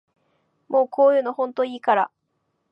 [0.67, 2.11] もうこういうのほんといいから